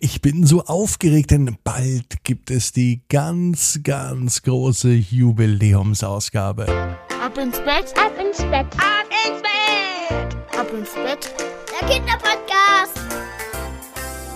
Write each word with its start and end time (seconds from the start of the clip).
Ich 0.00 0.22
bin 0.22 0.46
so 0.46 0.64
aufgeregt, 0.64 1.32
denn 1.32 1.58
bald 1.64 2.22
gibt 2.22 2.52
es 2.52 2.70
die 2.70 3.02
ganz, 3.08 3.80
ganz 3.82 4.42
große 4.42 4.92
Jubiläumsausgabe. 4.92 6.68
Ab 6.68 7.36
ins 7.36 7.58
Bett, 7.58 7.92
ab 7.96 8.12
ins 8.24 8.38
Bett, 8.38 8.66
ab 8.76 9.08
ins 9.26 9.42
Bett, 9.42 10.36
ab 10.56 10.68
ins 10.72 10.94
Bett. 10.94 11.34
Der 11.80 11.88
Kinderpodcast. 11.88 12.96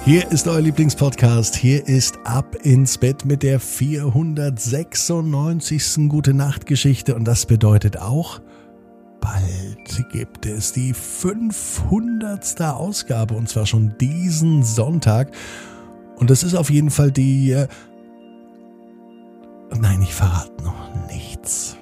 Hier 0.05 0.29
ist 0.33 0.49
euer 0.49 0.63
Lieblingspodcast. 0.63 1.55
Hier 1.55 1.87
ist 1.87 2.19
Ab 2.25 2.57
ins 2.65 2.99
Bett 2.99 3.25
mit 3.25 3.45
der 3.45 3.61
496. 3.61 6.09
Gute 6.09 6.35
Nacht 6.35 6.67
Geschichte 6.67 7.15
und 7.15 7.23
das 7.25 7.47
bedeutet 7.47 7.99
auch, 7.99 8.41
bald 9.21 9.62
gibt 10.11 10.47
es 10.47 10.73
die 10.73 10.95
500. 10.95 12.61
Ausgabe 12.61 13.35
und 13.35 13.49
zwar 13.49 13.67
schon 13.67 13.95
diesen 14.01 14.63
Sonntag. 14.63 15.31
Und 16.17 16.31
das 16.31 16.43
ist 16.43 16.55
auf 16.55 16.71
jeden 16.71 16.91
Fall 16.91 17.11
die... 17.11 17.53
Äh 17.53 17.69
Nein, 19.81 20.03
ich 20.03 20.15
verrate 20.15 20.63
noch 20.63 21.09
nichts. 21.09 21.77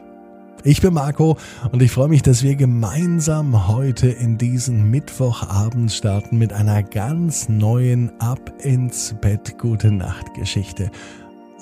Ich 0.62 0.82
bin 0.82 0.92
Marco 0.92 1.38
und 1.72 1.82
ich 1.82 1.90
freue 1.90 2.08
mich, 2.08 2.22
dass 2.22 2.42
wir 2.42 2.54
gemeinsam 2.54 3.66
heute 3.66 4.08
in 4.08 4.36
diesen 4.36 4.90
Mittwochabend 4.90 5.90
starten 5.90 6.36
mit 6.36 6.52
einer 6.52 6.82
ganz 6.82 7.48
neuen 7.48 8.12
Ab 8.20 8.52
ins 8.58 9.14
Bett 9.22 9.58
Gute 9.58 9.90
Nacht 9.90 10.34
Geschichte. 10.34 10.90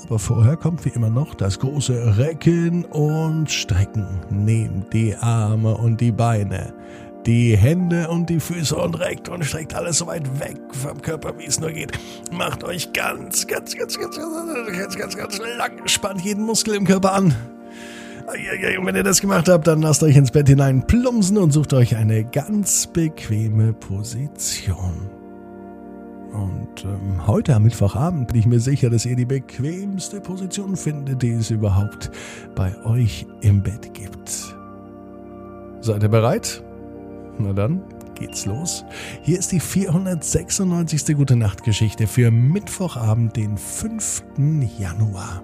Aber 0.04 0.18
vorher 0.18 0.56
kommt 0.56 0.84
wie 0.84 0.90
immer 0.90 1.10
noch 1.10 1.34
das 1.34 1.58
große 1.58 2.16
Recken 2.16 2.84
und 2.86 3.50
Strecken. 3.50 4.06
Nehmt 4.30 4.92
die 4.92 5.14
Arme 5.16 5.76
und 5.76 6.00
die 6.00 6.12
Beine, 6.12 6.72
die 7.26 7.56
Hände 7.56 8.08
und 8.08 8.30
die 8.30 8.40
Füße 8.40 8.74
und 8.74 8.98
reckt 8.98 9.28
und 9.28 9.44
streckt 9.44 9.74
alles 9.74 9.98
so 9.98 10.06
weit 10.06 10.40
weg 10.40 10.58
vom 10.70 11.02
Körper, 11.02 11.34
wie 11.38 11.46
es 11.46 11.60
nur 11.60 11.70
geht. 11.70 11.92
Macht 12.32 12.64
euch 12.64 12.92
ganz, 12.92 13.46
ganz, 13.46 13.76
ganz, 13.76 13.98
ganz, 13.98 14.16
ganz, 14.16 14.96
ganz, 14.96 15.16
ganz 15.16 15.38
lang. 15.38 15.86
Spannt 15.86 16.22
jeden 16.22 16.44
Muskel 16.44 16.74
im 16.74 16.86
Körper 16.86 17.12
an. 17.12 17.34
Und 18.78 18.86
wenn 18.86 18.94
ihr 18.94 19.02
das 19.02 19.20
gemacht 19.20 19.48
habt, 19.48 19.66
dann 19.66 19.80
lasst 19.80 20.02
euch 20.02 20.16
ins 20.16 20.30
Bett 20.30 20.48
hinein 20.48 20.86
plumpsen 20.86 21.38
und 21.38 21.50
sucht 21.50 21.72
euch 21.72 21.96
eine 21.96 22.24
ganz 22.24 22.86
bequeme 22.86 23.72
Position. 23.72 25.17
Und 26.32 26.84
ähm, 26.84 27.26
heute 27.26 27.54
am 27.54 27.64
Mittwochabend 27.64 28.28
bin 28.28 28.40
ich 28.40 28.46
mir 28.46 28.60
sicher, 28.60 28.90
dass 28.90 29.06
ihr 29.06 29.16
die 29.16 29.24
bequemste 29.24 30.20
Position 30.20 30.76
findet, 30.76 31.22
die 31.22 31.30
es 31.30 31.50
überhaupt 31.50 32.10
bei 32.54 32.74
euch 32.84 33.26
im 33.40 33.62
Bett 33.62 33.94
gibt. 33.94 34.54
Seid 35.80 36.02
ihr 36.02 36.08
bereit? 36.08 36.62
Na 37.38 37.52
dann 37.52 37.82
geht's 38.14 38.46
los. 38.46 38.84
Hier 39.22 39.38
ist 39.38 39.52
die 39.52 39.60
496. 39.60 41.16
Gute 41.16 41.36
Nacht 41.36 41.62
Geschichte 41.62 42.06
für 42.06 42.30
Mittwochabend, 42.30 43.36
den 43.36 43.56
5. 43.56 44.24
Januar. 44.78 45.42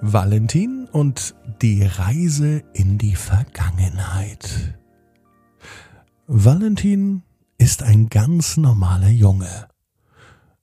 Valentin 0.00 0.88
und 0.90 1.34
die 1.60 1.82
Reise 1.82 2.62
in 2.72 2.98
die 2.98 3.16
Vergangenheit. 3.16 4.78
Valentin 6.26 7.22
ist 7.58 7.82
ein 7.82 8.08
ganz 8.08 8.56
normaler 8.56 9.10
Junge. 9.10 9.68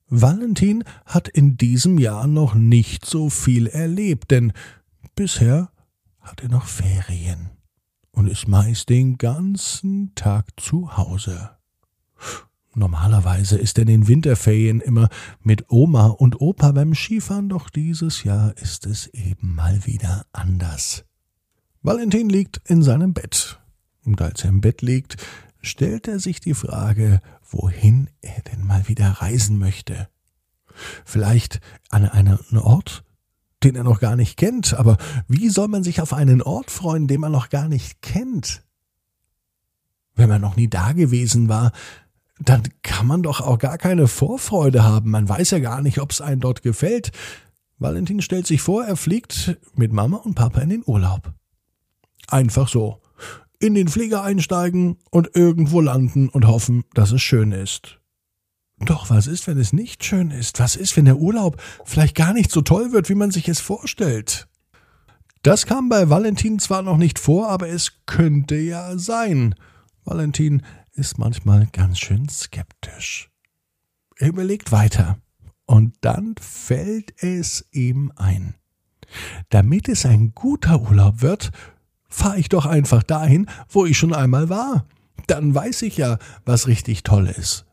Valentin 0.07 0.83
hat 1.05 1.27
in 1.27 1.57
diesem 1.57 1.97
Jahr 1.97 2.27
noch 2.27 2.55
nicht 2.55 3.05
so 3.05 3.29
viel 3.29 3.67
erlebt, 3.67 4.31
denn 4.31 4.53
bisher 5.15 5.69
hat 6.21 6.41
er 6.41 6.49
noch 6.49 6.65
Ferien 6.65 7.51
und 8.11 8.27
ist 8.27 8.47
meist 8.47 8.89
den 8.89 9.17
ganzen 9.17 10.13
Tag 10.15 10.47
zu 10.57 10.97
Hause. 10.97 11.51
Normalerweise 12.73 13.57
ist 13.57 13.77
er 13.77 13.83
in 13.83 13.87
den 13.87 14.07
Winterferien 14.07 14.81
immer 14.81 15.09
mit 15.41 15.65
Oma 15.69 16.07
und 16.07 16.41
Opa 16.41 16.71
beim 16.71 16.93
Skifahren, 16.93 17.49
doch 17.49 17.69
dieses 17.69 18.23
Jahr 18.23 18.55
ist 18.57 18.85
es 18.85 19.07
eben 19.07 19.55
mal 19.55 19.85
wieder 19.85 20.25
anders. 20.33 21.05
Valentin 21.81 22.29
liegt 22.29 22.61
in 22.65 22.83
seinem 22.83 23.13
Bett. 23.13 23.59
Und 24.03 24.21
als 24.21 24.43
er 24.43 24.49
im 24.49 24.61
Bett 24.61 24.81
liegt, 24.81 25.17
stellt 25.65 26.07
er 26.07 26.19
sich 26.19 26.39
die 26.39 26.53
Frage, 26.53 27.21
wohin 27.41 28.09
er 28.21 28.41
denn 28.43 28.65
mal 28.65 28.87
wieder 28.87 29.09
reisen 29.09 29.57
möchte. 29.57 30.07
Vielleicht 31.05 31.59
an 31.89 32.05
einen 32.05 32.57
Ort, 32.57 33.03
den 33.63 33.75
er 33.75 33.83
noch 33.83 33.99
gar 33.99 34.15
nicht 34.15 34.37
kennt, 34.37 34.73
aber 34.73 34.97
wie 35.27 35.49
soll 35.49 35.67
man 35.67 35.83
sich 35.83 36.01
auf 36.01 36.13
einen 36.13 36.41
Ort 36.41 36.71
freuen, 36.71 37.07
den 37.07 37.21
man 37.21 37.31
noch 37.31 37.49
gar 37.49 37.67
nicht 37.67 38.01
kennt? 38.01 38.63
Wenn 40.13 40.29
man 40.29 40.41
noch 40.41 40.55
nie 40.55 40.69
da 40.69 40.91
gewesen 40.91 41.49
war, 41.49 41.71
dann 42.39 42.63
kann 42.83 43.07
man 43.07 43.23
doch 43.23 43.41
auch 43.41 43.57
gar 43.57 43.77
keine 43.77 44.07
Vorfreude 44.07 44.83
haben. 44.83 45.09
Man 45.09 45.27
weiß 45.27 45.51
ja 45.51 45.59
gar 45.59 45.81
nicht, 45.81 45.99
ob 45.99 46.11
es 46.11 46.21
einem 46.21 46.41
dort 46.41 46.61
gefällt. 46.61 47.11
Valentin 47.77 48.21
stellt 48.21 48.47
sich 48.47 48.61
vor, 48.61 48.85
er 48.85 48.97
fliegt 48.97 49.57
mit 49.73 49.91
Mama 49.91 50.17
und 50.17 50.35
Papa 50.35 50.61
in 50.61 50.69
den 50.69 50.83
Urlaub. 50.85 51.33
Einfach 52.27 52.67
so 52.67 53.01
in 53.59 53.73
den 53.73 53.87
Flieger 53.87 54.23
einsteigen 54.23 54.97
und 55.11 55.31
irgendwo 55.33 55.81
landen 55.81 56.29
und 56.29 56.47
hoffen, 56.47 56.83
dass 56.93 57.11
es 57.11 57.21
schön 57.21 57.51
ist. 57.51 57.99
Doch 58.79 59.09
was 59.09 59.27
ist, 59.27 59.47
wenn 59.47 59.57
es 59.57 59.73
nicht 59.73 60.03
schön 60.03 60.31
ist? 60.31 60.59
Was 60.59 60.75
ist, 60.75 60.97
wenn 60.97 61.05
der 61.05 61.17
Urlaub 61.17 61.61
vielleicht 61.85 62.15
gar 62.15 62.33
nicht 62.33 62.51
so 62.51 62.61
toll 62.61 62.91
wird, 62.91 63.09
wie 63.09 63.15
man 63.15 63.31
sich 63.31 63.47
es 63.47 63.61
vorstellt? 63.61 64.47
Das 65.43 65.65
kam 65.65 65.89
bei 65.89 66.09
Valentin 66.09 66.59
zwar 66.59 66.81
noch 66.81 66.97
nicht 66.97 67.19
vor, 67.19 67.49
aber 67.49 67.69
es 67.69 68.01
könnte 68.05 68.55
ja 68.55 68.97
sein. 68.97 69.55
Valentin 70.03 70.63
ist 70.93 71.17
manchmal 71.17 71.67
ganz 71.71 71.99
schön 71.99 72.27
skeptisch. 72.27 73.29
Er 74.17 74.29
überlegt 74.29 74.71
weiter. 74.71 75.19
Und 75.65 75.95
dann 76.01 76.35
fällt 76.39 77.13
es 77.23 77.67
ihm 77.71 78.11
ein. 78.15 78.55
Damit 79.49 79.87
es 79.89 80.05
ein 80.05 80.33
guter 80.33 80.81
Urlaub 80.81 81.21
wird, 81.21 81.51
fahre 82.15 82.39
ich 82.39 82.49
doch 82.49 82.65
einfach 82.65 83.03
dahin, 83.03 83.47
wo 83.69 83.85
ich 83.85 83.97
schon 83.97 84.13
einmal 84.13 84.49
war. 84.49 84.85
Dann 85.27 85.53
weiß 85.53 85.83
ich 85.83 85.97
ja, 85.97 86.17
was 86.45 86.67
richtig 86.67 87.03
toll 87.03 87.27
ist. 87.27 87.65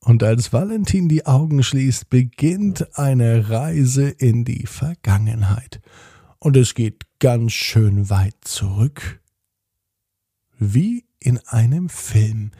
Und 0.00 0.24
als 0.24 0.52
Valentin 0.52 1.08
die 1.08 1.26
Augen 1.26 1.62
schließt, 1.62 2.10
beginnt 2.10 2.98
eine 2.98 3.50
Reise 3.50 4.08
in 4.08 4.44
die 4.44 4.66
Vergangenheit. 4.66 5.80
Und 6.40 6.56
es 6.56 6.74
geht 6.74 7.04
ganz 7.20 7.52
schön 7.52 8.10
weit 8.10 8.34
zurück. 8.40 9.20
Wie 10.58 11.04
in 11.20 11.38
einem 11.46 11.88
Film 11.88 12.50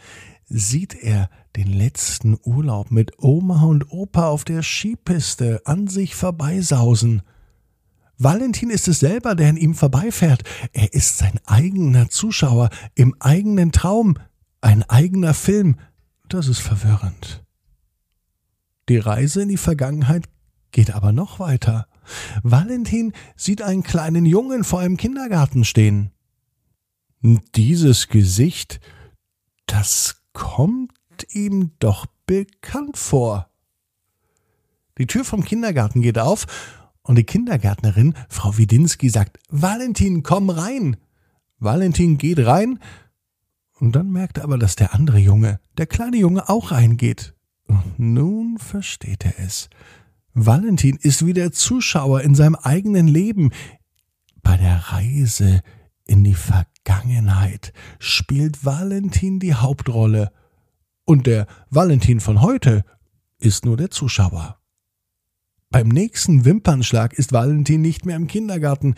sieht 0.49 0.95
er 0.95 1.31
den 1.57 1.73
letzten 1.73 2.39
Urlaub 2.45 2.93
mit 2.93 3.19
Oma 3.19 3.65
und 3.65 3.91
Opa 3.91 4.29
auf 4.29 4.45
der 4.45 4.63
Skipiste 4.63 5.63
an 5.65 5.89
sich 5.89 6.15
vorbeisausen. 6.15 7.23
Valentin 8.23 8.71
ist 8.71 8.89
es 8.89 9.01
selber, 9.01 9.35
der 9.35 9.49
an 9.49 9.57
ihm 9.57 9.75
vorbeifährt. 9.75 10.43
Er 10.73 10.93
ist 10.95 11.19
sein 11.19 11.41
eigener 11.47 12.09
Zuschauer 12.09 12.71
im 12.95 13.17
eigenen 13.21 13.73
Traum, 13.73 14.17
ein 14.61 14.83
eigener 14.89 15.35
Film. 15.35 15.77
Das 16.29 16.47
ist 16.47 16.61
verwirrend. 16.61 17.43
Die 18.89 18.99
Reise 18.99 19.43
in 19.43 19.49
die 19.49 19.57
Vergangenheit 19.57 20.25
geht 20.71 20.95
aber 20.95 21.13
noch 21.13 21.39
weiter. 21.41 21.87
Valentin 22.43 23.13
sieht 23.37 23.63
einen 23.63 23.83
kleinen 23.83 24.27
Jungen 24.27 24.65
vor 24.65 24.81
einem 24.81 24.97
Kindergarten 24.97 25.65
stehen. 25.65 26.11
Dieses 27.21 28.09
Gesicht, 28.09 28.81
das 29.67 30.23
kommt 30.33 30.93
ihm 31.31 31.73
doch 31.79 32.07
bekannt 32.27 32.97
vor. 32.97 33.49
Die 34.99 35.07
Tür 35.07 35.25
vom 35.25 35.45
Kindergarten 35.45 36.03
geht 36.03 36.19
auf 36.19 36.47
und 37.03 37.17
die 37.17 37.25
Kindergärtnerin, 37.25 38.15
Frau 38.29 38.57
Widinski, 38.57 39.09
sagt, 39.09 39.39
Valentin, 39.49 40.23
komm 40.23 40.51
rein. 40.51 40.97
Valentin 41.59 42.19
geht 42.19 42.45
rein 42.45 42.79
und 43.79 43.97
dann 43.97 44.11
merkt 44.11 44.39
er 44.39 44.45
aber, 44.45 44.59
dass 44.59 44.77
der 44.77 44.95
andere 44.95 45.19
Junge, 45.19 45.61
der 45.77 45.87
kleine 45.87 46.17
Junge, 46.17 46.49
auch 46.49 46.71
reingeht. 46.71 47.35
Und 47.67 47.99
nun 47.99 48.59
versteht 48.59 49.25
er 49.25 49.39
es. 49.39 49.71
Valentin 50.35 50.97
ist 51.01 51.27
wieder 51.27 51.53
Zuschauer 51.53 52.23
in 52.23 52.35
seinem 52.35 52.55
eigenen 52.55 53.09
Leben. 53.09 53.51
Bei 54.43 54.57
der 54.57 54.77
Reise 54.93 55.63
in 56.05 56.25
die 56.25 56.35
Vergangenheit 56.35 57.73
spielt 57.99 58.65
Valentin 58.65 59.41
die 59.41 59.55
Hauptrolle. 59.55 60.33
Und 61.05 61.27
der 61.27 61.47
Valentin 61.71 62.21
von 62.21 62.41
heute 62.41 62.85
ist 63.39 63.65
nur 63.65 63.77
der 63.77 63.91
Zuschauer. 63.91 64.62
Beim 65.73 65.89
nächsten 65.89 66.45
Wimpernschlag 66.45 67.15
ist 67.15 67.33
Valentin 67.33 67.81
nicht 67.81 68.05
mehr 68.05 68.17
im 68.17 68.27
Kindergarten, 68.27 68.95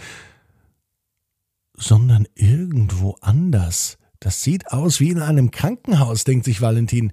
sondern 1.76 2.26
irgendwo 2.34 3.16
anders. 3.20 3.96
Das 4.18 4.42
sieht 4.42 4.72
aus 4.72 4.98
wie 4.98 5.10
in 5.10 5.20
einem 5.20 5.52
Krankenhaus, 5.52 6.24
denkt 6.24 6.44
sich 6.44 6.60
Valentin. 6.60 7.12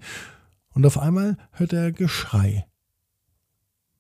Und 0.74 0.84
auf 0.88 0.98
einmal 0.98 1.38
hört 1.52 1.74
er 1.74 1.92
Geschrei. 1.92 2.66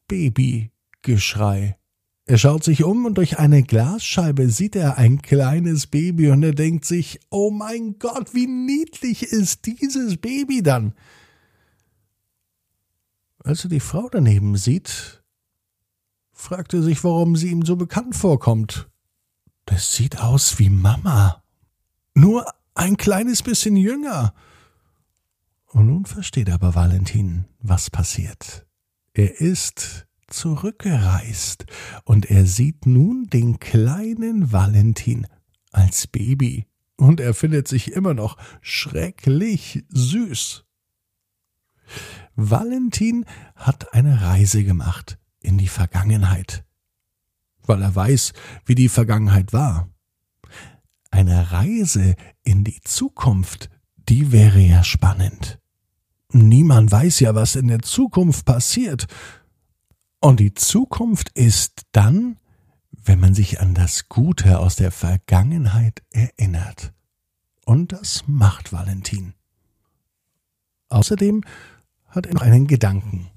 Babygeschrei. 0.07 1.77
Er 2.25 2.37
schaut 2.39 2.63
sich 2.63 2.83
um 2.83 3.05
und 3.05 3.19
durch 3.19 3.37
eine 3.37 3.61
Glasscheibe 3.61 4.49
sieht 4.49 4.75
er 4.75 4.97
ein 4.97 5.21
kleines 5.21 5.85
Baby 5.85 6.31
und 6.31 6.41
er 6.41 6.55
denkt 6.55 6.85
sich, 6.85 7.19
oh 7.29 7.51
mein 7.51 7.99
Gott, 7.99 8.33
wie 8.33 8.47
niedlich 8.47 9.21
ist 9.23 9.67
dieses 9.67 10.17
Baby 10.17 10.63
dann. 10.63 10.95
als 13.43 13.63
er 13.63 13.69
die 13.69 13.79
Frau 13.79 14.09
daneben 14.09 14.57
sieht, 14.57 15.20
fragt 16.41 16.73
er 16.73 16.81
sich, 16.81 17.03
warum 17.03 17.35
sie 17.35 17.51
ihm 17.51 17.63
so 17.63 17.75
bekannt 17.75 18.15
vorkommt. 18.15 18.89
Das 19.65 19.93
sieht 19.93 20.19
aus 20.19 20.57
wie 20.59 20.69
Mama. 20.69 21.43
Nur 22.15 22.45
ein 22.73 22.97
kleines 22.97 23.43
bisschen 23.43 23.75
jünger. 23.77 24.33
Und 25.67 25.88
nun 25.88 26.05
versteht 26.05 26.49
aber 26.49 26.75
Valentin, 26.75 27.45
was 27.59 27.89
passiert. 27.89 28.65
Er 29.13 29.39
ist 29.39 30.07
zurückgereist 30.27 31.65
und 32.05 32.25
er 32.25 32.45
sieht 32.45 32.85
nun 32.85 33.27
den 33.27 33.59
kleinen 33.59 34.51
Valentin 34.51 35.27
als 35.71 36.07
Baby 36.07 36.65
und 36.97 37.19
er 37.19 37.33
findet 37.33 37.67
sich 37.67 37.91
immer 37.91 38.13
noch 38.13 38.38
schrecklich 38.61 39.85
süß. 39.89 40.65
Valentin 42.35 43.25
hat 43.55 43.93
eine 43.93 44.21
Reise 44.21 44.63
gemacht 44.63 45.20
in 45.41 45.57
die 45.57 45.67
Vergangenheit, 45.67 46.63
weil 47.63 47.81
er 47.81 47.95
weiß, 47.95 48.33
wie 48.65 48.75
die 48.75 48.89
Vergangenheit 48.89 49.53
war. 49.53 49.89
Eine 51.09 51.51
Reise 51.51 52.15
in 52.43 52.63
die 52.63 52.79
Zukunft, 52.81 53.69
die 53.97 54.31
wäre 54.31 54.59
ja 54.59 54.83
spannend. 54.83 55.59
Niemand 56.31 56.91
weiß 56.91 57.19
ja, 57.19 57.35
was 57.35 57.55
in 57.55 57.67
der 57.67 57.81
Zukunft 57.81 58.45
passiert. 58.45 59.07
Und 60.21 60.39
die 60.39 60.53
Zukunft 60.53 61.29
ist 61.29 61.81
dann, 61.91 62.38
wenn 62.91 63.19
man 63.19 63.33
sich 63.33 63.59
an 63.59 63.73
das 63.73 64.07
Gute 64.07 64.59
aus 64.59 64.75
der 64.75 64.91
Vergangenheit 64.91 66.03
erinnert. 66.11 66.93
Und 67.65 67.91
das 67.91 68.23
macht 68.27 68.71
Valentin. 68.71 69.33
Außerdem 70.89 71.43
hat 72.07 72.25
er 72.27 72.33
noch 72.33 72.41
einen 72.41 72.67
Gedanken. 72.67 73.29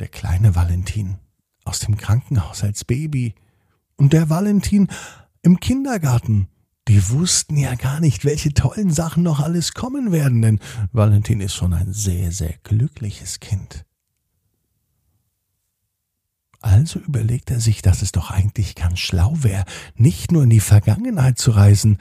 Der 0.00 0.08
kleine 0.08 0.54
Valentin 0.54 1.18
aus 1.64 1.80
dem 1.80 1.96
Krankenhaus 1.96 2.62
als 2.62 2.84
Baby 2.84 3.34
und 3.96 4.12
der 4.12 4.30
Valentin 4.30 4.88
im 5.42 5.60
Kindergarten. 5.60 6.48
Die 6.88 7.10
wussten 7.10 7.56
ja 7.56 7.76
gar 7.76 8.00
nicht, 8.00 8.24
welche 8.24 8.52
tollen 8.52 8.90
Sachen 8.90 9.22
noch 9.22 9.38
alles 9.38 9.72
kommen 9.72 10.10
werden, 10.10 10.42
denn 10.42 10.60
Valentin 10.90 11.40
ist 11.40 11.54
schon 11.54 11.72
ein 11.72 11.92
sehr, 11.92 12.32
sehr 12.32 12.54
glückliches 12.64 13.38
Kind. 13.38 13.84
Also 16.60 17.00
überlegt 17.00 17.50
er 17.50 17.60
sich, 17.60 17.82
dass 17.82 18.02
es 18.02 18.12
doch 18.12 18.30
eigentlich 18.30 18.74
ganz 18.74 19.00
schlau 19.00 19.34
wäre, 19.42 19.64
nicht 19.94 20.30
nur 20.32 20.44
in 20.44 20.50
die 20.50 20.60
Vergangenheit 20.60 21.38
zu 21.38 21.50
reisen, 21.52 21.98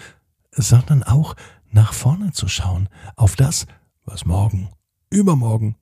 sondern 0.52 1.04
auch 1.04 1.36
nach 1.72 1.94
vorne 1.94 2.32
zu 2.32 2.48
schauen, 2.48 2.90
auf 3.16 3.36
das, 3.36 3.66
was 4.06 4.26
morgen, 4.26 4.70
übermorgen, 5.10 5.76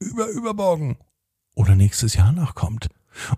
überübermorgen 0.00 0.98
oder 1.54 1.74
nächstes 1.74 2.14
Jahr 2.14 2.32
noch 2.32 2.54
kommt. 2.54 2.88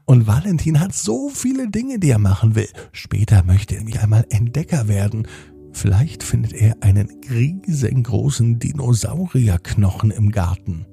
Und 0.05 0.27
Valentin 0.27 0.81
hat 0.81 0.95
so 0.95 1.29
viele 1.29 1.71
Dinge, 1.71 1.99
die 1.99 2.11
er 2.11 2.19
machen 2.19 2.55
will. 2.55 2.69
Später 2.93 3.43
möchte 3.45 3.75
er 3.75 3.81
nämlich 3.81 4.01
einmal 4.01 4.27
Entdecker 4.31 4.89
werden. 4.89 5.27
Vielleicht 5.73 6.23
findet 6.23 6.53
er 6.55 6.77
einen 6.81 7.09
riesengroßen 7.31 8.59
Dinosaurierknochen 8.59 10.11
im 10.11 10.31
Garten. 10.31 10.87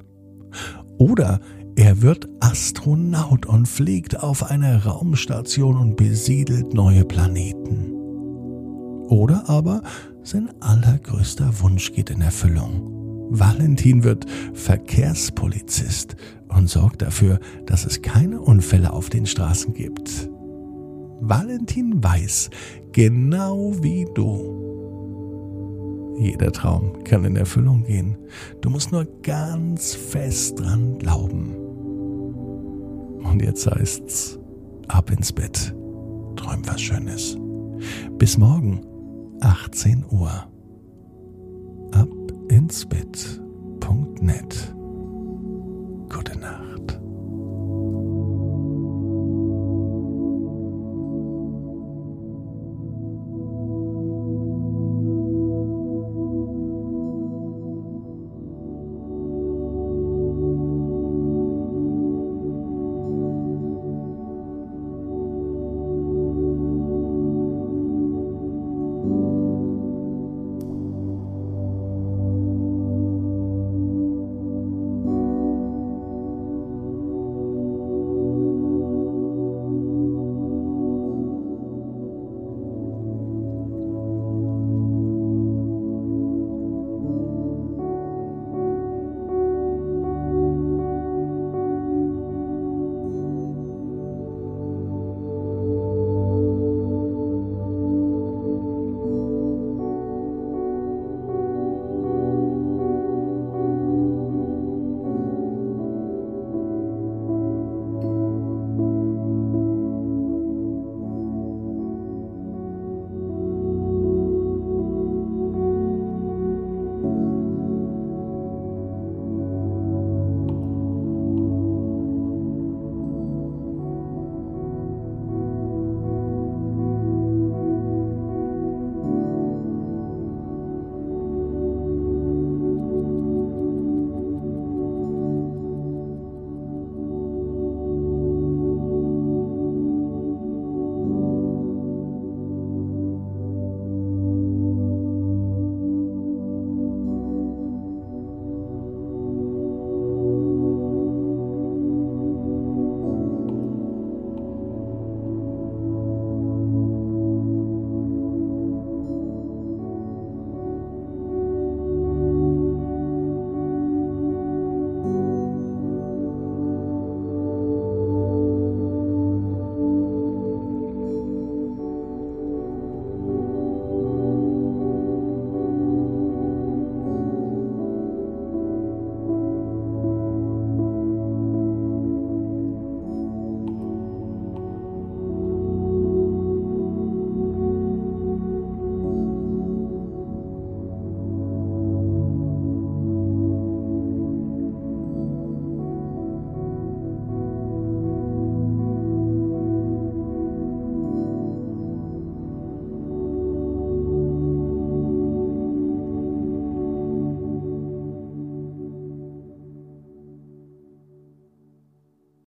Oder 0.98 1.40
er 1.76 2.02
wird 2.02 2.28
Astronaut 2.40 3.46
und 3.46 3.68
fliegt 3.68 4.22
auf 4.22 4.50
eine 4.50 4.86
Raumstation 4.86 5.78
und 5.78 5.98
besiedelt 5.98 6.74
neue 6.74 7.04
Planeten. 7.04 7.92
Oder 9.10 9.50
aber 9.50 9.82
sein 10.24 10.50
allergrößter 10.62 11.62
Wunsch 11.62 11.92
geht 11.92 12.10
in 12.10 12.22
Erfüllung. 12.22 12.95
Valentin 13.40 14.04
wird 14.04 14.26
Verkehrspolizist 14.54 16.16
und 16.48 16.70
sorgt 16.70 17.02
dafür, 17.02 17.40
dass 17.66 17.86
es 17.86 18.02
keine 18.02 18.40
Unfälle 18.42 18.94
auf 18.94 19.10
den 19.10 19.26
Straßen 19.26 19.74
gibt. 19.74 20.30
Valentin 21.22 22.04
weiß, 22.04 22.50
genau 22.92 23.74
wie 23.82 24.06
du, 24.14 24.66
jeder 26.18 26.52
Traum 26.52 27.04
kann 27.04 27.26
in 27.26 27.36
Erfüllung 27.36 27.84
gehen. 27.84 28.18
Du 28.62 28.70
musst 28.70 28.92
nur 28.92 29.06
ganz 29.22 29.94
fest 29.94 30.60
dran 30.60 30.98
glauben. 30.98 31.56
Und 33.24 33.42
jetzt 33.42 33.70
heißt's, 33.70 34.40
ab 34.88 35.12
ins 35.12 35.34
Bett. 35.34 35.76
Träum 36.36 36.62
was 36.66 36.82
Schönes. 36.82 37.38
Bis 38.18 38.38
morgen, 38.38 38.82
18 39.42 40.06
Uhr. 40.10 40.48
Ins 42.66 42.88